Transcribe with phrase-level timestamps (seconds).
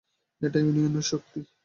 [0.41, 1.39] এটাই ইউনিয়নের শক্তি।